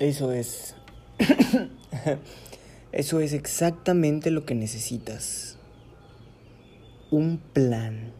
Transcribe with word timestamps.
Eso 0.00 0.32
es. 0.32 0.74
Eso 2.92 3.20
es 3.20 3.34
exactamente 3.34 4.30
lo 4.30 4.46
que 4.46 4.54
necesitas. 4.54 5.58
Un 7.10 7.36
plan. 7.36 8.14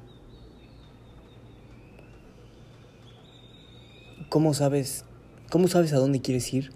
¿Cómo 4.29 4.53
sabes? 4.53 5.07
¿Cómo 5.49 5.69
sabes 5.69 5.95
a 5.95 5.97
dónde 5.97 6.21
quieres 6.21 6.53
ir 6.53 6.71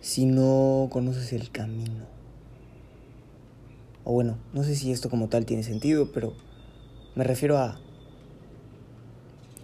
si 0.00 0.24
no 0.24 0.88
conoces 0.90 1.34
el 1.34 1.50
camino? 1.50 2.06
O 4.02 4.14
bueno, 4.14 4.38
no 4.54 4.64
sé 4.64 4.76
si 4.76 4.92
esto 4.92 5.10
como 5.10 5.28
tal 5.28 5.44
tiene 5.44 5.62
sentido, 5.62 6.10
pero 6.10 6.32
me 7.14 7.24
refiero 7.24 7.58
a 7.58 7.78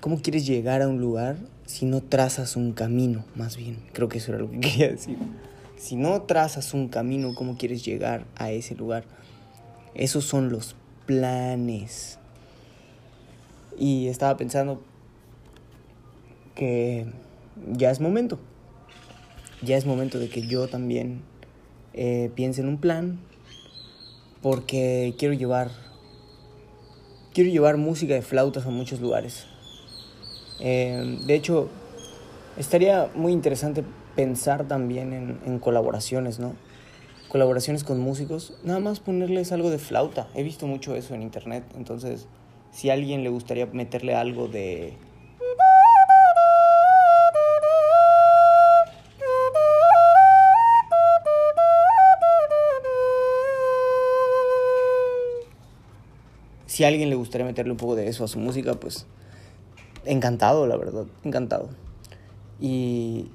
cómo 0.01 0.21
quieres 0.21 0.46
llegar 0.46 0.82
a 0.82 0.89
un 0.89 1.01
lugar 1.01 1.37
si 1.66 1.87
no 1.87 2.01
trazas 2.01 2.56
un 2.56 2.73
camino, 2.73 3.24
más 3.37 3.56
bien. 3.56 3.79
Creo 3.93 4.09
que 4.09 4.19
eso 4.19 4.33
era 4.33 4.41
lo 4.41 4.51
que 4.51 4.61
quería 4.61 4.88
decir. 4.88 5.16
Si 5.77 5.97
no 5.97 6.23
trazas 6.23 6.74
un 6.74 6.88
camino, 6.88 7.34
¿cómo 7.34 7.57
quieres 7.57 7.84
llegar 7.84 8.27
a 8.37 8.51
ese 8.51 8.74
lugar? 8.74 9.05
Esos 9.95 10.24
son 10.24 10.51
los 10.51 10.74
planes. 11.07 12.19
Y 13.79 14.09
estaba 14.09 14.37
pensando 14.37 14.83
que 16.55 17.07
ya 17.73 17.91
es 17.91 18.01
momento. 18.01 18.38
Ya 19.62 19.77
es 19.77 19.87
momento 19.87 20.19
de 20.19 20.29
que 20.29 20.46
yo 20.46 20.69
también 20.69 21.23
eh, 21.95 22.30
piense 22.35 22.60
en 22.60 22.69
un 22.69 22.79
plan. 22.79 23.21
Porque 24.43 25.15
quiero 25.19 25.35
llevar. 25.35 25.71
Quiero 27.32 27.51
llevar 27.51 27.77
música 27.77 28.15
de 28.15 28.23
flautas 28.23 28.66
a 28.66 28.71
muchos 28.71 29.01
lugares. 29.01 29.46
Eh, 30.60 31.19
de 31.27 31.34
hecho, 31.34 31.69
estaría 32.56 33.10
muy 33.14 33.32
interesante 33.32 33.82
pensar 34.14 34.68
también 34.68 35.12
en, 35.12 35.40
en, 35.46 35.59
colaboraciones, 35.59 36.38
¿no? 36.38 36.54
Colaboraciones 37.29 37.85
con 37.85 37.98
músicos. 37.98 38.59
Nada 38.62 38.80
más 38.80 39.01
ponerles 39.01 39.52
algo 39.52 39.70
de 39.70 39.79
flauta. 39.79 40.29
He 40.35 40.43
visto 40.43 40.66
mucho 40.66 40.95
eso 40.95 41.15
en 41.15 41.23
internet. 41.23 41.65
Entonces, 41.76 42.26
si 42.73 42.90
a 42.90 42.93
alguien 42.93 43.24
le 43.24 43.30
gustaría 43.30 43.66
meterle 43.66 44.15
algo 44.15 44.48
de... 44.48 44.95
Si 56.66 56.85
a 56.85 56.88
alguien 56.88 57.10
le 57.10 57.16
gustaría 57.16 57.45
meterle 57.45 57.73
un 57.73 57.76
poco 57.76 57.96
de 57.96 58.09
eso 58.09 58.24
a 58.24 58.29
su 58.29 58.38
música, 58.38 58.74
pues 58.74 59.07
encantado, 60.04 60.66
la 60.66 60.76
verdad, 60.76 61.06
encantado. 61.24 61.68
Y 62.60 63.30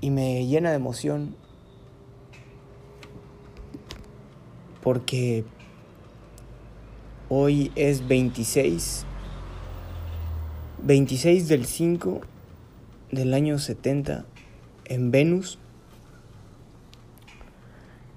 y 0.00 0.10
me 0.10 0.46
llena 0.46 0.70
de 0.70 0.76
emoción 0.76 1.34
porque 4.82 5.44
hoy 7.28 7.70
es 7.76 8.06
26 8.08 9.04
26 10.82 11.48
del 11.48 11.66
5 11.66 12.20
del 13.10 13.34
año 13.34 13.58
70 13.58 14.24
en 14.86 15.10
Venus 15.10 15.58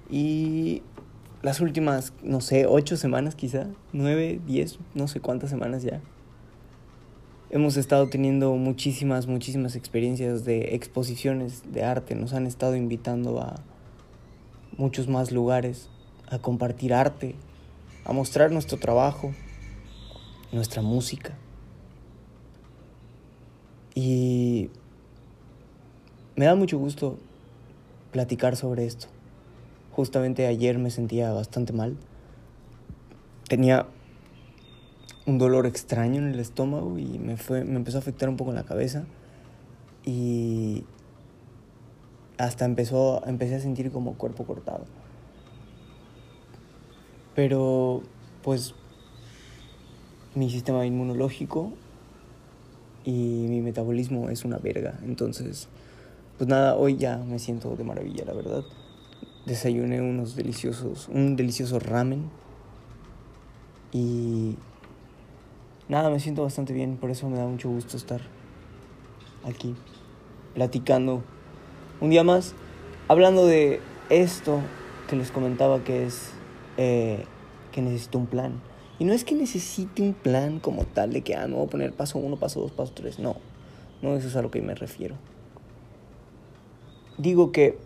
y 0.08 0.82
las 1.44 1.60
últimas, 1.60 2.14
no 2.22 2.40
sé, 2.40 2.64
ocho 2.66 2.96
semanas 2.96 3.34
quizá, 3.34 3.66
nueve, 3.92 4.40
diez, 4.46 4.78
no 4.94 5.08
sé 5.08 5.20
cuántas 5.20 5.50
semanas 5.50 5.82
ya. 5.82 6.00
Hemos 7.50 7.76
estado 7.76 8.08
teniendo 8.08 8.54
muchísimas, 8.54 9.26
muchísimas 9.26 9.76
experiencias 9.76 10.46
de 10.46 10.74
exposiciones 10.74 11.62
de 11.70 11.84
arte. 11.84 12.14
Nos 12.14 12.32
han 12.32 12.46
estado 12.46 12.76
invitando 12.76 13.42
a 13.42 13.56
muchos 14.78 15.06
más 15.06 15.32
lugares, 15.32 15.90
a 16.30 16.38
compartir 16.38 16.94
arte, 16.94 17.34
a 18.06 18.14
mostrar 18.14 18.50
nuestro 18.50 18.78
trabajo, 18.78 19.34
nuestra 20.50 20.80
música. 20.80 21.36
Y 23.94 24.70
me 26.36 26.46
da 26.46 26.54
mucho 26.54 26.78
gusto 26.78 27.18
platicar 28.12 28.56
sobre 28.56 28.86
esto. 28.86 29.13
Justamente 29.94 30.48
ayer 30.48 30.76
me 30.78 30.90
sentía 30.90 31.32
bastante 31.32 31.72
mal. 31.72 31.96
Tenía 33.48 33.86
un 35.24 35.38
dolor 35.38 35.66
extraño 35.66 36.18
en 36.18 36.32
el 36.32 36.40
estómago 36.40 36.98
y 36.98 37.20
me, 37.20 37.36
fue, 37.36 37.62
me 37.62 37.76
empezó 37.76 37.98
a 37.98 38.00
afectar 38.00 38.28
un 38.28 38.36
poco 38.36 38.50
en 38.50 38.56
la 38.56 38.64
cabeza. 38.64 39.04
Y 40.04 40.82
hasta 42.38 42.64
empezó, 42.64 43.24
empecé 43.24 43.54
a 43.54 43.60
sentir 43.60 43.92
como 43.92 44.14
cuerpo 44.14 44.44
cortado. 44.44 44.84
Pero 47.36 48.02
pues 48.42 48.74
mi 50.34 50.50
sistema 50.50 50.84
inmunológico 50.84 51.72
y 53.04 53.46
mi 53.48 53.60
metabolismo 53.60 54.28
es 54.28 54.44
una 54.44 54.58
verga. 54.58 54.98
Entonces, 55.04 55.68
pues 56.36 56.48
nada, 56.48 56.74
hoy 56.74 56.96
ya 56.96 57.18
me 57.18 57.38
siento 57.38 57.76
de 57.76 57.84
maravilla, 57.84 58.24
la 58.24 58.32
verdad 58.32 58.64
desayuné 59.46 60.00
unos 60.00 60.36
deliciosos, 60.36 61.08
un 61.08 61.36
delicioso 61.36 61.78
ramen 61.78 62.30
y 63.92 64.56
nada, 65.88 66.10
me 66.10 66.20
siento 66.20 66.42
bastante 66.42 66.72
bien, 66.72 66.96
por 66.96 67.10
eso 67.10 67.28
me 67.28 67.36
da 67.36 67.46
mucho 67.46 67.68
gusto 67.68 67.96
estar 67.96 68.20
aquí 69.44 69.74
platicando 70.54 71.22
un 72.00 72.10
día 72.10 72.24
más, 72.24 72.54
hablando 73.08 73.46
de 73.46 73.80
esto 74.08 74.60
que 75.08 75.16
les 75.16 75.30
comentaba 75.30 75.84
que 75.84 76.06
es 76.06 76.30
eh, 76.76 77.24
que 77.72 77.82
necesito 77.82 78.18
un 78.18 78.26
plan. 78.26 78.60
Y 78.98 79.04
no 79.04 79.12
es 79.12 79.24
que 79.24 79.34
necesite 79.34 80.02
un 80.02 80.14
plan 80.14 80.60
como 80.60 80.84
tal 80.84 81.12
de 81.12 81.22
que, 81.22 81.34
ah, 81.34 81.46
me 81.48 81.54
voy 81.54 81.66
a 81.66 81.70
poner 81.70 81.92
paso 81.92 82.18
uno, 82.18 82.36
paso 82.36 82.60
dos, 82.60 82.70
paso 82.70 82.92
tres. 82.94 83.18
No, 83.18 83.36
no 84.02 84.14
eso 84.14 84.28
es 84.28 84.36
a 84.36 84.42
lo 84.42 84.50
que 84.52 84.62
me 84.62 84.74
refiero. 84.74 85.16
Digo 87.18 87.50
que 87.50 87.76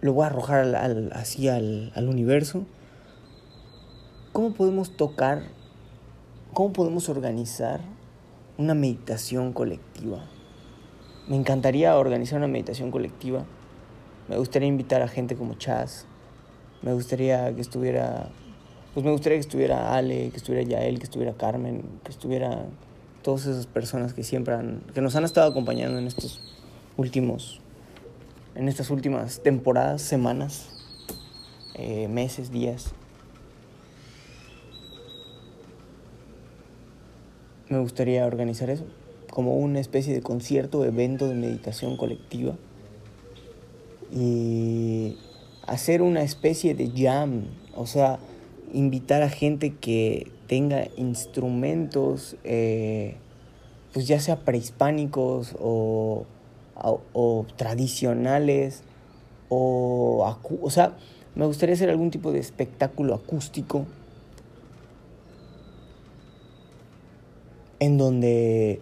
lo 0.00 0.12
voy 0.12 0.24
a 0.24 0.26
arrojar 0.26 0.60
al, 0.60 0.74
al, 0.74 1.12
así 1.14 1.48
al, 1.48 1.92
al 1.94 2.08
universo. 2.08 2.64
¿Cómo 4.32 4.52
podemos 4.52 4.96
tocar, 4.96 5.42
cómo 6.54 6.72
podemos 6.72 7.08
organizar 7.08 7.80
una 8.56 8.74
meditación 8.74 9.52
colectiva? 9.52 10.24
Me 11.28 11.36
encantaría 11.36 11.96
organizar 11.96 12.38
una 12.38 12.48
meditación 12.48 12.90
colectiva. 12.90 13.44
Me 14.28 14.36
gustaría 14.36 14.68
invitar 14.68 15.02
a 15.02 15.08
gente 15.08 15.36
como 15.36 15.54
Chaz. 15.54 16.06
Me 16.82 16.92
gustaría 16.92 17.54
que 17.54 17.60
estuviera, 17.60 18.30
pues 18.94 19.04
me 19.04 19.12
gustaría 19.12 19.36
que 19.36 19.42
estuviera 19.42 19.94
Ale, 19.94 20.30
que 20.30 20.36
estuviera 20.38 20.66
Yael, 20.66 20.98
que 20.98 21.04
estuviera 21.04 21.34
Carmen, 21.34 21.84
que 22.04 22.10
estuviera 22.10 22.64
todas 23.22 23.46
esas 23.46 23.66
personas 23.66 24.14
que 24.14 24.24
siempre 24.24 24.54
han, 24.54 24.82
que 24.94 25.02
nos 25.02 25.14
han 25.14 25.24
estado 25.24 25.50
acompañando 25.50 25.98
en 25.98 26.06
estos 26.06 26.40
últimos 26.96 27.60
en 28.54 28.68
estas 28.68 28.90
últimas 28.90 29.42
temporadas, 29.42 30.02
semanas, 30.02 30.68
eh, 31.74 32.08
meses, 32.08 32.50
días. 32.50 32.92
Me 37.68 37.78
gustaría 37.78 38.26
organizar 38.26 38.68
eso, 38.70 38.84
como 39.30 39.56
una 39.56 39.78
especie 39.78 40.12
de 40.12 40.22
concierto, 40.22 40.84
evento 40.84 41.28
de 41.28 41.34
meditación 41.34 41.96
colectiva 41.96 42.56
y 44.12 45.16
hacer 45.66 46.02
una 46.02 46.22
especie 46.22 46.74
de 46.74 46.90
jam, 46.90 47.44
o 47.76 47.86
sea, 47.86 48.18
invitar 48.72 49.22
a 49.22 49.28
gente 49.28 49.74
que 49.76 50.30
tenga 50.48 50.88
instrumentos, 50.96 52.36
eh, 52.42 53.16
pues 53.92 54.08
ya 54.08 54.18
sea 54.18 54.40
prehispánicos 54.40 55.54
o 55.60 56.26
o, 56.82 57.46
tradicionales 57.56 58.82
o, 59.48 60.36
o 60.62 60.70
sea, 60.70 60.96
me 61.34 61.46
gustaría 61.46 61.74
hacer 61.74 61.90
algún 61.90 62.10
tipo 62.10 62.32
de 62.32 62.38
espectáculo 62.38 63.14
acústico 63.14 63.86
en 67.78 67.98
donde 67.98 68.80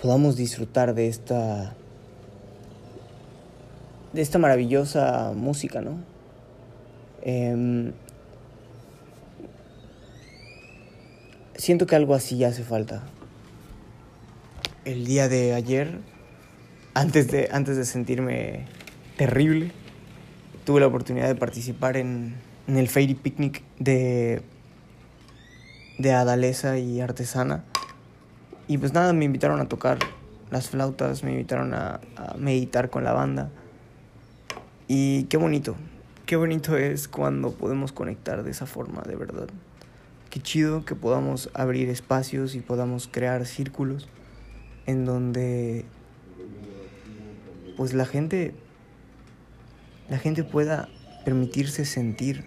podamos 0.00 0.36
disfrutar 0.36 0.94
de 0.94 1.08
esta 1.08 1.74
de 4.12 4.22
esta 4.22 4.38
maravillosa 4.38 5.32
música, 5.34 5.80
¿no? 5.82 5.98
Eh, 7.22 7.92
siento 11.56 11.86
que 11.86 11.96
algo 11.96 12.14
así 12.14 12.42
hace 12.44 12.62
falta 12.62 13.02
el 14.86 15.04
día 15.04 15.28
de 15.28 15.52
ayer, 15.52 15.98
antes 16.94 17.26
de, 17.28 17.48
antes 17.50 17.76
de 17.76 17.84
sentirme 17.84 18.66
terrible, 19.16 19.72
tuve 20.64 20.80
la 20.80 20.86
oportunidad 20.86 21.26
de 21.26 21.34
participar 21.34 21.96
en, 21.96 22.36
el 22.68 22.88
Fairy 22.88 23.14
Picnic 23.14 23.62
de, 23.80 24.42
de 25.98 26.12
Adalesa 26.12 26.78
y 26.78 27.00
Artesana. 27.00 27.64
Y 28.68 28.78
pues 28.78 28.92
nada, 28.92 29.12
me 29.12 29.24
invitaron 29.24 29.60
a 29.60 29.68
tocar 29.68 29.98
las 30.50 30.70
flautas, 30.70 31.24
me 31.24 31.32
invitaron 31.32 31.74
a, 31.74 32.00
a 32.16 32.36
meditar 32.38 32.88
con 32.88 33.02
la 33.02 33.12
banda. 33.12 33.50
Y 34.86 35.24
qué 35.24 35.36
bonito, 35.36 35.74
qué 36.26 36.36
bonito 36.36 36.76
es 36.76 37.08
cuando 37.08 37.50
podemos 37.50 37.90
conectar 37.90 38.44
de 38.44 38.52
esa 38.52 38.66
forma, 38.66 39.02
de 39.02 39.16
verdad. 39.16 39.48
Qué 40.30 40.40
chido 40.40 40.84
que 40.84 40.94
podamos 40.94 41.50
abrir 41.54 41.88
espacios 41.88 42.54
y 42.54 42.60
podamos 42.60 43.08
crear 43.10 43.46
círculos 43.46 44.08
en 44.86 45.04
donde 45.04 45.84
pues 47.76 47.92
la 47.92 48.06
gente 48.06 48.54
la 50.08 50.18
gente 50.18 50.44
pueda 50.44 50.88
permitirse 51.24 51.84
sentir 51.84 52.44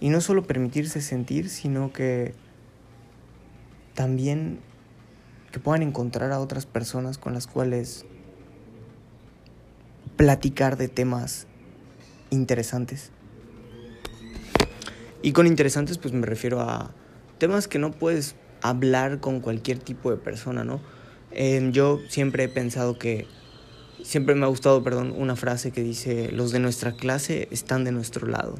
y 0.00 0.08
no 0.08 0.20
solo 0.20 0.44
permitirse 0.44 1.00
sentir, 1.00 1.48
sino 1.50 1.92
que 1.92 2.34
también 3.94 4.60
que 5.52 5.60
puedan 5.60 5.82
encontrar 5.82 6.32
a 6.32 6.40
otras 6.40 6.66
personas 6.66 7.18
con 7.18 7.34
las 7.34 7.46
cuales 7.46 8.06
platicar 10.16 10.76
de 10.76 10.88
temas 10.88 11.46
interesantes. 12.30 13.10
Y 15.20 15.32
con 15.32 15.46
interesantes 15.46 15.98
pues 15.98 16.14
me 16.14 16.26
refiero 16.26 16.60
a 16.60 16.92
temas 17.38 17.68
que 17.68 17.78
no 17.78 17.90
puedes 17.90 18.36
hablar 18.62 19.20
con 19.20 19.40
cualquier 19.40 19.78
tipo 19.78 20.10
de 20.10 20.16
persona, 20.16 20.64
¿no? 20.64 20.80
Em, 21.30 21.72
yo 21.72 22.00
siempre 22.08 22.44
he 22.44 22.48
pensado 22.48 22.98
que, 22.98 23.26
siempre 24.02 24.34
me 24.34 24.44
ha 24.44 24.48
gustado, 24.48 24.82
perdón, 24.82 25.14
una 25.16 25.36
frase 25.36 25.70
que 25.70 25.82
dice, 25.82 26.30
los 26.32 26.52
de 26.52 26.60
nuestra 26.60 26.92
clase 26.92 27.48
están 27.50 27.84
de 27.84 27.92
nuestro 27.92 28.26
lado. 28.26 28.56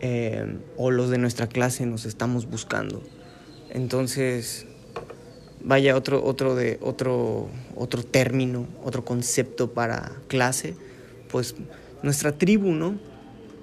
Em, 0.00 0.58
o 0.76 0.90
los 0.90 1.10
de 1.10 1.18
nuestra 1.18 1.46
clase 1.46 1.86
nos 1.86 2.04
estamos 2.04 2.46
buscando. 2.46 3.02
Entonces, 3.70 4.66
vaya 5.62 5.96
otro, 5.96 6.22
otro, 6.22 6.54
de, 6.54 6.78
otro, 6.82 7.48
otro 7.74 8.02
término, 8.02 8.66
otro 8.84 9.04
concepto 9.04 9.72
para 9.72 10.12
clase, 10.28 10.74
pues 11.30 11.54
nuestra 12.02 12.32
tribu, 12.32 12.72
¿no? 12.72 12.98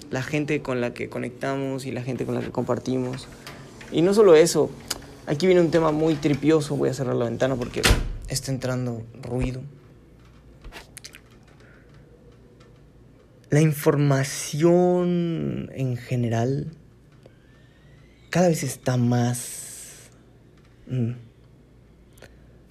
La 0.09 0.23
gente 0.23 0.61
con 0.61 0.81
la 0.81 0.93
que 0.93 1.09
conectamos 1.09 1.85
y 1.85 1.91
la 1.91 2.01
gente 2.01 2.25
con 2.25 2.35
la 2.35 2.41
que 2.41 2.51
compartimos. 2.51 3.27
Y 3.91 4.01
no 4.01 4.13
solo 4.13 4.35
eso, 4.35 4.69
aquí 5.25 5.45
viene 5.45 5.61
un 5.61 5.71
tema 5.71 5.91
muy 5.91 6.15
tripioso, 6.15 6.75
voy 6.75 6.89
a 6.89 6.93
cerrar 6.93 7.15
la 7.15 7.25
ventana 7.25 7.55
porque 7.55 7.81
está 8.27 8.51
entrando 8.51 9.03
ruido. 9.21 9.61
La 13.49 13.61
información 13.61 15.69
en 15.73 15.97
general 15.97 16.71
cada 18.29 18.47
vez 18.47 18.63
está 18.63 18.97
más... 18.97 20.09
Mm, 20.87 21.11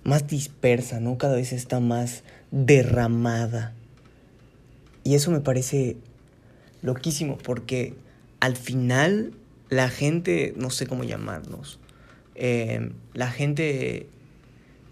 más 0.05 0.27
dispersa, 0.27 1.01
¿no? 1.01 1.19
Cada 1.19 1.37
vez 1.37 1.53
está 1.53 1.81
más 1.81 2.23
derramada. 2.51 3.75
Y 5.05 5.15
eso 5.15 5.31
me 5.31 5.41
parece 5.41 5.97
loquísimo 6.83 7.39
porque 7.39 7.95
al 8.41 8.57
final 8.57 9.33
la 9.69 9.89
gente, 9.89 10.55
no 10.57 10.71
sé 10.71 10.87
cómo 10.87 11.05
llamarnos, 11.05 11.80
eh, 12.41 12.91
la 13.13 13.31
gente 13.31 14.09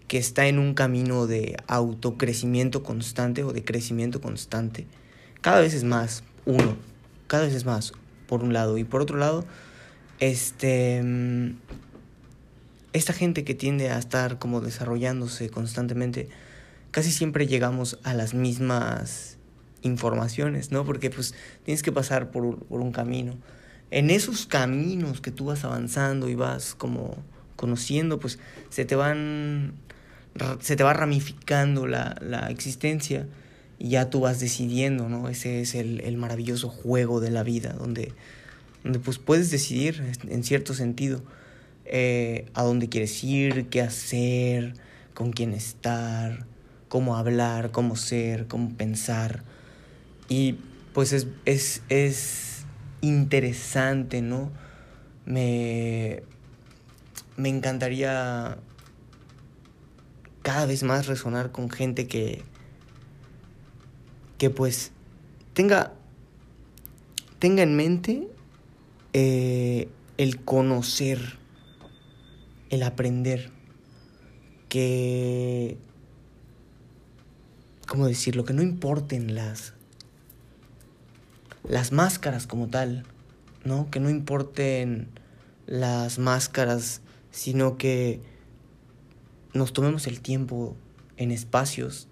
que 0.07 0.19
está 0.19 0.47
en 0.47 0.59
un 0.59 0.75
camino 0.75 1.27
de 1.27 1.57
autocrecimiento 1.67 2.83
constante 2.83 3.43
o 3.43 3.53
de 3.53 3.65
crecimiento 3.65 4.21
constante, 4.21 4.87
cada 5.41 5.61
vez 5.61 5.73
es 5.73 5.85
más 5.85 6.25
uno, 6.45 6.77
cada 7.27 7.45
vez 7.45 7.55
es 7.55 7.65
más, 7.65 7.93
por 8.27 8.45
un 8.45 8.53
lado. 8.53 8.77
Y 8.77 8.85
por 8.85 9.01
otro 9.01 9.17
lado, 9.17 9.47
este 10.21 11.03
esta 12.93 13.13
gente 13.13 13.45
que 13.45 13.55
tiende 13.55 13.91
a 13.91 13.99
estar 13.99 14.39
como 14.39 14.61
desarrollándose 14.61 15.49
constantemente, 15.49 16.29
casi 16.91 17.11
siempre 17.11 17.47
llegamos 17.47 17.99
a 18.03 18.13
las 18.13 18.35
mismas 18.35 19.39
informaciones, 19.83 20.71
¿no? 20.71 20.85
Porque 20.85 21.09
pues 21.09 21.35
tienes 21.65 21.83
que 21.83 21.93
pasar 21.93 22.31
por, 22.31 22.59
por 22.67 22.81
un 22.81 22.93
camino. 22.93 23.37
En 23.91 24.11
esos 24.11 24.47
caminos 24.47 25.23
que 25.23 25.31
tú 25.31 25.47
vas 25.47 25.65
avanzando 25.65 26.29
y 26.29 26.35
vas 26.35 26.75
como 26.75 27.17
conociendo, 27.59 28.19
pues 28.19 28.39
se 28.71 28.87
te 28.87 28.95
van 28.95 29.75
se 30.61 30.77
te 30.77 30.85
va 30.85 30.93
ramificando 30.93 31.89
la, 31.89 32.17
la 32.21 32.49
existencia 32.51 33.27
y 33.79 33.91
ya 33.91 34.09
tú 34.09 34.21
vas 34.21 34.39
decidiendo, 34.39 35.09
¿no? 35.09 35.29
Ese 35.29 35.61
es 35.61 35.75
el, 35.75 36.01
el 36.03 36.17
maravilloso 36.17 36.69
juego 36.69 37.21
de 37.21 37.31
la 37.31 37.43
vida, 37.43 37.73
donde, 37.73 38.13
donde 38.85 39.01
pues 39.01 39.19
puedes 39.19 39.51
decidir 39.51 40.03
en 40.29 40.45
cierto 40.45 40.75
sentido 40.75 41.23
eh, 41.85 42.47
a 42.55 42.63
dónde 42.63 42.89
quieres 42.89 43.25
ir, 43.25 43.67
qué 43.67 43.81
hacer, 43.81 44.75
con 45.15 45.33
quién 45.33 45.53
estar, 45.53 46.47
cómo 46.89 47.17
hablar, 47.17 47.71
cómo 47.71 47.97
ser, 47.97 48.47
cómo 48.47 48.77
pensar. 48.77 49.43
Y 50.29 50.57
pues 50.93 51.13
es, 51.13 51.29
es, 51.45 51.83
es 51.89 52.65
interesante, 53.01 54.23
¿no? 54.23 54.51
Me, 55.25 56.23
me 57.39 57.49
encantaría 57.49 58.59
cada 60.43 60.67
vez 60.67 60.83
más 60.83 61.07
resonar 61.07 61.53
con 61.53 61.71
gente 61.71 62.07
que, 62.07 62.43
que 64.37 64.51
pues 64.51 64.93
tenga, 65.55 65.95
tenga 67.39 67.63
en 67.63 67.77
mente 67.77 68.29
eh, 69.15 69.89
el 70.19 70.45
conocer 70.45 71.39
el 72.71 72.83
aprender 72.83 73.51
que, 74.69 75.79
¿cómo 77.87 78.07
decirlo? 78.07 78.45
Que 78.45 78.53
no 78.53 78.63
importen 78.63 79.35
las, 79.35 79.73
las 81.67 81.93
máscaras 81.93 82.47
como 82.47 82.69
tal, 82.69 83.05
¿no? 83.65 83.91
Que 83.91 84.01
no 84.01 84.11
importen 84.11 85.09
las 85.67 86.19
máscaras, 86.19 87.01
sino 87.31 87.77
que 87.77 88.21
nos 89.55 89.73
tomemos 89.73 90.07
el 90.07 90.21
tiempo 90.21 90.77
en 91.17 91.31
espacios 91.31 92.09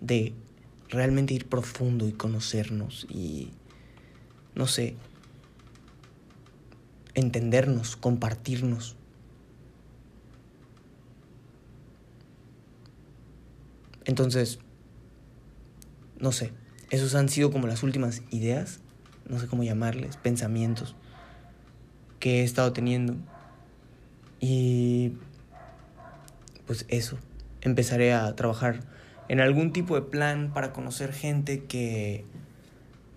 de 0.00 0.34
realmente 0.88 1.34
ir 1.34 1.48
profundo 1.48 2.06
y 2.06 2.12
conocernos 2.12 3.06
y, 3.08 3.50
no 4.54 4.66
sé, 4.66 4.96
entendernos, 7.14 7.96
compartirnos. 7.96 8.96
Entonces, 14.04 14.58
no 16.18 16.32
sé, 16.32 16.52
esos 16.90 17.14
han 17.14 17.28
sido 17.28 17.50
como 17.50 17.66
las 17.66 17.82
últimas 17.82 18.22
ideas, 18.30 18.80
no 19.28 19.38
sé 19.38 19.46
cómo 19.46 19.64
llamarles, 19.64 20.16
pensamientos 20.16 20.94
que 22.20 22.40
he 22.40 22.44
estado 22.44 22.72
teniendo. 22.72 23.16
Y 24.46 25.14
pues 26.66 26.84
eso, 26.90 27.16
empezaré 27.62 28.12
a 28.12 28.36
trabajar 28.36 28.80
en 29.30 29.40
algún 29.40 29.72
tipo 29.72 29.94
de 29.94 30.02
plan 30.02 30.50
para 30.52 30.74
conocer 30.74 31.14
gente 31.14 31.64
que, 31.64 32.26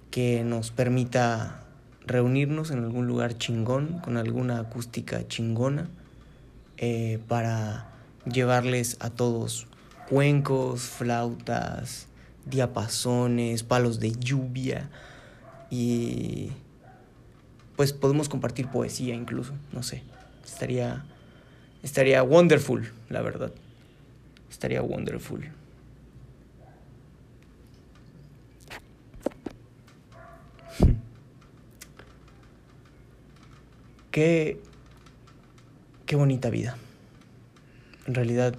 que 0.09 0.45
nos 0.45 0.71
permita 0.71 1.65
reunirnos 2.05 2.71
en 2.71 2.79
algún 2.79 3.07
lugar 3.07 3.37
chingón, 3.37 3.99
con 3.99 4.15
alguna 4.15 4.59
acústica 4.59 5.27
chingona, 5.27 5.89
eh, 6.77 7.19
para 7.27 7.89
llevarles 8.23 8.95
a 9.01 9.09
todos 9.09 9.67
cuencos, 10.09 10.83
flautas, 10.83 12.07
diapasones, 12.45 13.63
palos 13.63 13.99
de 13.99 14.13
lluvia 14.13 14.89
y 15.69 16.51
pues 17.75 17.91
podemos 17.91 18.29
compartir 18.29 18.69
poesía 18.69 19.13
incluso, 19.13 19.51
no 19.73 19.83
sé. 19.83 20.03
Estaría 20.45 21.03
estaría 21.83 22.23
wonderful, 22.23 22.91
la 23.09 23.21
verdad. 23.21 23.51
Estaría 24.49 24.81
wonderful. 24.81 25.49
Qué 34.11 34.59
qué 36.07 36.15
bonita 36.15 36.49
vida. 36.49 36.75
En 38.07 38.15
realidad 38.15 38.55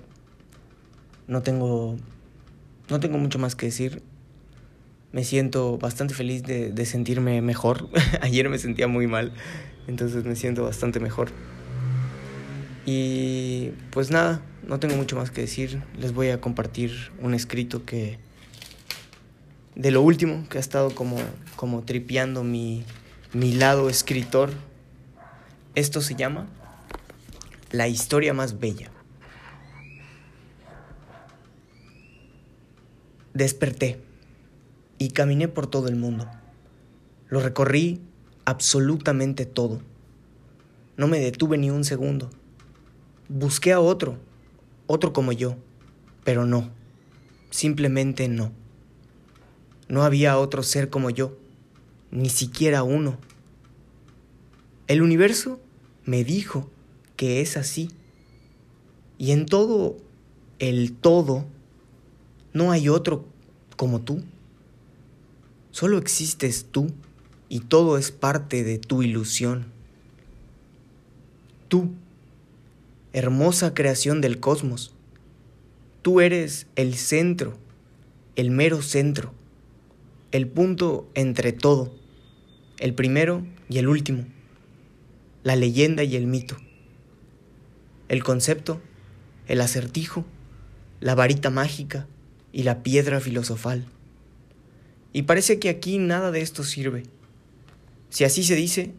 no 1.26 1.42
tengo, 1.42 1.96
no 2.88 3.00
tengo 3.00 3.18
mucho 3.18 3.40
más 3.40 3.56
que 3.56 3.66
decir. 3.66 4.02
Me 5.10 5.25
siento 5.25 5.78
bastante 5.78 6.14
feliz 6.14 6.44
de, 6.44 6.70
de 6.70 6.87
sentirme 6.87 7.42
mejor. 7.42 7.88
Ayer 8.20 8.48
me 8.50 8.58
sentía 8.58 8.87
muy 8.87 9.08
mal, 9.08 9.32
entonces 9.88 10.25
me 10.25 10.37
siento 10.37 10.62
bastante 10.62 11.00
mejor. 11.00 11.30
Y 12.87 13.70
pues 13.90 14.11
nada, 14.11 14.42
no 14.66 14.80
tengo 14.80 14.97
mucho 14.97 15.16
más 15.16 15.30
que 15.30 15.42
decir. 15.42 15.82
Les 15.99 16.12
voy 16.12 16.28
a 16.30 16.40
compartir 16.40 17.12
un 17.20 17.35
escrito 17.35 17.85
que 17.85 18.18
de 19.75 19.90
lo 19.90 20.02
último 20.02 20.49
que 20.49 20.58
ha 20.58 20.61
estado 20.61 20.94
como, 20.94 21.16
como 21.56 21.82
tripeando 21.82 22.44
mi, 22.44 22.85
mi 23.32 23.52
lado 23.52 23.88
escritor. 23.88 24.50
Esto 25.75 26.00
se 26.00 26.14
llama 26.16 26.49
La 27.70 27.88
historia 27.88 28.35
más 28.35 28.58
bella. 28.58 28.90
Desperté 33.35 34.00
y 34.99 35.11
caminé 35.11 35.47
por 35.47 35.68
todo 35.68 35.88
el 35.88 35.94
mundo. 35.94 36.28
Lo 37.28 37.40
recorrí 37.40 38.00
absolutamente 38.44 39.47
todo. 39.47 39.80
No 40.97 41.06
me 41.06 41.20
detuve 41.20 41.56
ni 41.58 41.70
un 41.70 41.85
segundo. 41.85 42.30
Busqué 43.28 43.73
a 43.73 43.80
otro, 43.80 44.16
otro 44.87 45.12
como 45.12 45.32
yo, 45.32 45.56
pero 46.25 46.47
no, 46.47 46.70
simplemente 47.50 48.28
no. 48.28 48.52
No 49.88 50.02
había 50.02 50.38
otro 50.38 50.62
ser 50.62 50.90
como 50.90 51.11
yo, 51.11 51.37
ni 52.11 52.28
siquiera 52.30 52.82
uno. 52.82 53.18
El 54.87 55.02
universo 55.02 55.61
me 56.04 56.25
dijo 56.25 56.70
que 57.16 57.42
es 57.42 57.58
así. 57.58 57.90
Y 59.18 59.32
en 59.32 59.44
todo 59.44 59.99
el 60.58 60.92
todo 60.92 61.44
no 62.54 62.73
hay 62.73 62.88
otro 62.88 63.26
como 63.76 64.00
tú. 64.00 64.23
Solo 65.70 65.99
existes 65.99 66.66
tú 66.70 66.90
y 67.49 67.61
todo 67.61 67.99
es 67.99 68.11
parte 68.11 68.64
de 68.64 68.78
tu 68.78 69.02
ilusión. 69.02 69.66
Tú, 71.68 71.90
hermosa 73.12 73.74
creación 73.74 74.20
del 74.20 74.40
cosmos, 74.40 74.94
tú 76.02 76.20
eres 76.20 76.66
el 76.76 76.94
centro, 76.94 77.58
el 78.36 78.50
mero 78.50 78.82
centro, 78.82 79.32
el 80.30 80.46
punto 80.46 81.08
entre 81.14 81.52
todo, 81.52 81.94
el 82.78 82.94
primero 82.94 83.46
y 83.68 83.78
el 83.78 83.88
último, 83.88 84.26
la 85.42 85.56
leyenda 85.56 86.04
y 86.04 86.16
el 86.16 86.26
mito, 86.26 86.56
el 88.08 88.22
concepto, 88.22 88.80
el 89.46 89.60
acertijo, 89.60 90.24
la 91.00 91.14
varita 91.14 91.50
mágica 91.50 92.06
y 92.52 92.62
la 92.62 92.82
piedra 92.82 93.20
filosofal. 93.20 93.86
Y 95.12 95.22
parece 95.22 95.58
que 95.58 95.68
aquí 95.68 95.98
nada 95.98 96.30
de 96.30 96.42
esto 96.42 96.64
sirve. 96.64 97.04
Si 98.10 98.24
así 98.24 98.44
se 98.44 98.54
dice, 98.54 98.92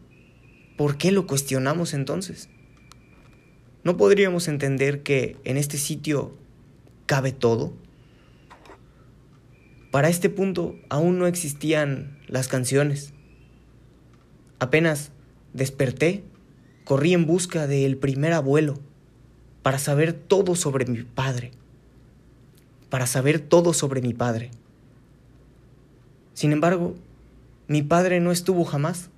¿por 0.76 0.98
qué 0.98 1.12
lo 1.12 1.26
cuestionamos 1.26 1.94
entonces? 1.94 2.48
¿No 3.82 3.96
podríamos 3.96 4.46
entender 4.48 5.02
que 5.02 5.36
en 5.44 5.56
este 5.56 5.78
sitio 5.78 6.36
cabe 7.06 7.32
todo? 7.32 7.72
Para 9.90 10.08
este 10.08 10.28
punto 10.28 10.76
aún 10.90 11.18
no 11.18 11.26
existían 11.26 12.18
las 12.26 12.46
canciones. 12.46 13.14
Apenas 14.58 15.12
desperté, 15.54 16.22
corrí 16.84 17.14
en 17.14 17.26
busca 17.26 17.66
del 17.66 17.96
primer 17.96 18.34
abuelo 18.34 18.78
para 19.62 19.78
saber 19.78 20.12
todo 20.12 20.54
sobre 20.54 20.84
mi 20.84 21.02
padre. 21.02 21.50
Para 22.90 23.06
saber 23.06 23.40
todo 23.40 23.72
sobre 23.72 24.02
mi 24.02 24.12
padre. 24.12 24.50
Sin 26.34 26.52
embargo, 26.52 26.94
mi 27.66 27.82
padre 27.82 28.20
no 28.20 28.30
estuvo 28.30 28.64
jamás. 28.64 29.08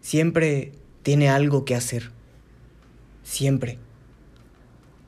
Siempre 0.00 0.72
tiene 1.02 1.28
algo 1.28 1.64
que 1.64 1.76
hacer. 1.76 2.10
Siempre. 3.22 3.78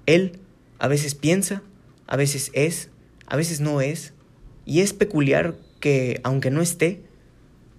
Él 0.07 0.41
a 0.79 0.89
veces 0.89 1.15
piensa, 1.15 1.63
a 2.07 2.17
veces 2.17 2.51
es, 2.55 2.91
a 3.27 3.37
veces 3.37 3.61
no 3.61 3.81
es, 3.81 4.13
y 4.65 4.81
es 4.81 4.93
peculiar 4.93 5.57
que, 5.81 6.21
aunque 6.25 6.51
no 6.51 6.61
esté, 6.63 7.03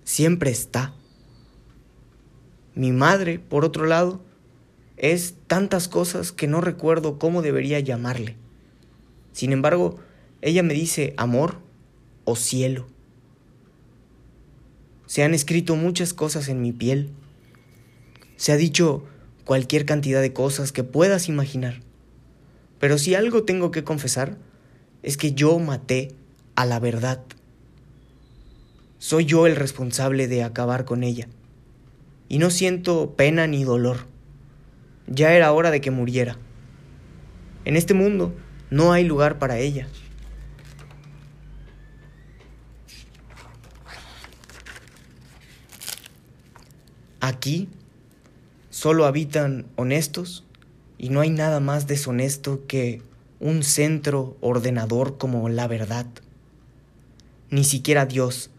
siempre 0.04 0.52
está. 0.52 0.94
Mi 2.74 2.92
madre, 2.92 3.40
por 3.40 3.66
otro 3.66 3.86
lado, 3.86 4.24
es 4.98 5.36
tantas 5.48 5.88
cosas 5.88 6.32
que 6.32 6.48
no 6.48 6.62
recuerdo 6.62 7.20
cómo 7.20 7.42
debería 7.42 7.80
llamarle. 7.80 8.36
Sin 9.32 9.52
embargo, 9.52 10.00
ella 10.42 10.64
me 10.64 10.74
dice 10.74 11.14
amor 11.18 11.60
o 12.24 12.36
cielo. 12.36 12.88
Se 15.06 15.24
han 15.24 15.34
escrito 15.34 15.76
muchas 15.76 16.14
cosas 16.14 16.48
en 16.50 16.62
mi 16.62 16.72
piel. 16.72 17.12
Se 18.38 18.52
ha 18.52 18.58
dicho 18.58 19.06
cualquier 19.46 19.86
cantidad 19.86 20.22
de 20.22 20.34
cosas 20.34 20.72
que 20.72 20.84
puedas 20.84 21.30
imaginar. 21.30 21.82
Pero 22.80 22.98
si 22.98 23.16
algo 23.16 23.44
tengo 23.44 23.72
que 23.72 23.84
confesar, 23.84 24.38
es 25.04 25.18
que 25.18 25.34
yo 25.34 25.58
maté 25.60 26.14
a 26.56 26.66
la 26.66 26.80
verdad. 26.80 27.22
Soy 28.98 29.26
yo 29.26 29.46
el 29.46 29.56
responsable 29.56 30.28
de 30.28 30.44
acabar 30.44 30.84
con 30.84 31.04
ella. 31.04 31.28
Y 32.28 32.40
no 32.40 32.50
siento 32.50 33.14
pena 33.16 33.46
ni 33.46 33.64
dolor. 33.64 34.08
Ya 35.08 35.34
era 35.34 35.52
hora 35.52 35.70
de 35.70 35.80
que 35.80 35.92
muriera. 35.92 36.38
En 37.66 37.76
este 37.76 37.94
mundo 37.94 38.34
no 38.72 38.92
hay 38.92 39.04
lugar 39.04 39.38
para 39.38 39.60
ella. 39.60 39.88
Aquí 47.20 47.70
solo 48.76 49.06
habitan 49.06 49.68
honestos 49.78 50.44
y 50.98 51.08
no 51.08 51.22
hay 51.22 51.30
nada 51.30 51.62
más 51.62 51.88
deshonesto 51.88 52.68
que 52.68 53.02
un 53.40 53.64
centro 53.64 54.36
ordenador 54.42 55.18
como 55.18 55.48
la 55.48 55.66
verdad. 55.70 56.06
Ni 57.50 57.64
siquiera 57.64 58.06
Dios, 58.06 58.50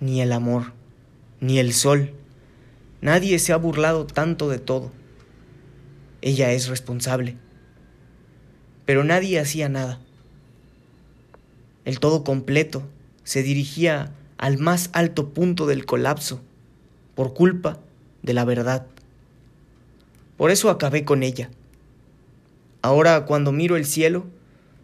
ni 0.00 0.22
el 0.22 0.32
amor, 0.32 0.72
ni 1.40 1.58
el 1.58 1.74
sol. 1.74 2.14
Nadie 3.02 3.38
se 3.38 3.52
ha 3.52 3.58
burlado 3.58 4.06
tanto 4.06 4.48
de 4.48 4.58
todo. 4.58 4.90
Ella 6.22 6.50
es 6.52 6.68
responsable. 6.68 7.36
Pero 8.86 9.04
nadie 9.04 9.38
hacía 9.38 9.68
nada. 9.68 10.00
El 11.84 12.00
todo 12.00 12.24
completo 12.24 12.84
se 13.22 13.42
dirigía 13.42 14.14
al 14.38 14.56
más 14.56 14.88
alto 14.94 15.34
punto 15.34 15.66
del 15.66 15.84
colapso 15.84 16.40
por 17.14 17.34
culpa 17.34 17.80
de 18.22 18.32
la 18.32 18.46
verdad. 18.46 18.86
Por 20.38 20.50
eso 20.50 20.70
acabé 20.70 21.04
con 21.04 21.22
ella. 21.22 21.50
Ahora 22.80 23.26
cuando 23.26 23.52
miro 23.52 23.76
el 23.76 23.84
cielo, 23.84 24.26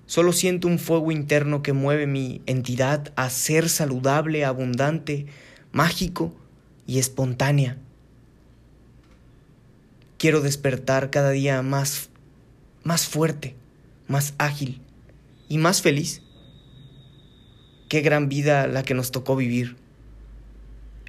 solo 0.05 0.35
siento 0.35 0.69
un 0.69 0.79
fuego 0.79 1.11
interno 1.11 1.63
que 1.63 1.73
mueve 1.73 2.07
mi 2.07 2.43
entidad 2.45 3.15
a 3.17 3.31
ser 3.31 3.71
saludable, 3.71 4.45
abundante, 4.45 5.25
mágico 5.73 6.35
y 6.87 6.99
espontánea. 6.99 7.79
Quiero 10.19 10.43
despertar 10.43 11.09
cada 11.09 11.31
día 11.31 11.63
más 11.63 12.11
más 12.83 13.07
fuerte, 13.07 13.57
más 14.09 14.35
ágil 14.37 14.83
y 15.49 15.57
más 15.57 15.81
feliz. 15.81 16.21
Qué 17.89 18.03
gran 18.03 18.29
vida 18.29 18.67
la 18.67 18.83
que 18.83 18.93
nos 18.93 19.11
tocó 19.11 19.37
vivir. 19.37 19.77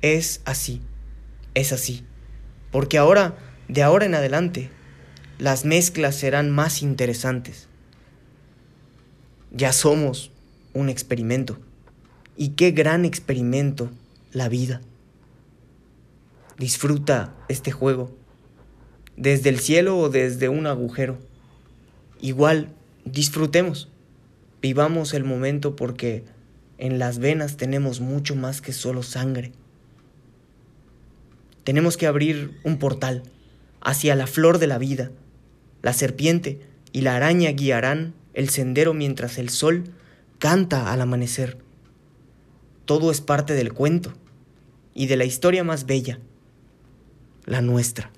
Es 0.02 0.42
así, 0.46 0.82
es 1.54 1.74
así 1.74 2.06
porque 2.75 2.98
ahora, 2.98 3.38
de 3.67 3.84
ahora 3.84 4.05
en 4.05 4.15
adelante, 4.15 4.69
las 5.39 5.65
mezclas 5.65 6.15
serán 6.15 6.51
más 6.51 6.81
interesantes. 6.81 7.67
Ya 9.51 9.74
somos 9.74 10.31
un 10.74 10.89
experimento. 10.89 11.57
Y 12.38 12.50
qué 12.50 12.72
gran 12.72 13.05
experimento 13.05 13.89
la 14.31 14.50
vida. 14.50 14.81
Disfruta 16.60 17.34
este 17.48 17.72
juego, 17.72 18.15
desde 19.17 19.50
el 19.50 19.60
cielo 19.60 19.98
o 19.98 20.10
desde 20.10 20.50
un 20.50 20.67
agujero. 20.67 21.17
Igual, 22.22 22.69
disfrutemos, 23.05 23.89
vivamos 24.62 25.13
el 25.13 25.24
momento 25.24 25.75
porque 25.75 26.24
en 26.77 27.00
las 27.00 27.19
venas 27.19 27.57
tenemos 27.57 28.00
mucho 28.00 28.36
más 28.36 28.62
que 28.62 28.74
solo 28.74 29.01
sangre. 29.01 29.53
Tenemos 31.63 31.98
que 31.98 32.07
abrir 32.07 32.60
un 32.63 32.77
portal 32.77 33.24
hacia 33.86 34.15
la 34.15 34.27
flor 34.27 34.58
de 34.58 34.68
la 34.68 34.80
vida. 34.80 35.12
La 35.82 35.94
serpiente 35.94 36.60
y 36.92 37.01
la 37.01 37.15
araña 37.15 37.51
guiarán 37.51 38.15
el 38.34 38.50
sendero 38.50 38.94
mientras 38.94 39.38
el 39.38 39.50
sol 39.50 39.86
canta 40.39 40.92
al 40.92 41.01
amanecer. 41.01 41.60
Todo 42.86 43.12
es 43.12 43.22
parte 43.22 43.54
del 43.54 43.74
cuento 43.74 44.13
y 44.96 45.06
de 45.06 45.18
la 45.18 45.25
historia 45.25 45.63
más 45.63 45.86
bella, 45.86 46.20
la 47.46 47.62
nuestra. 47.62 48.12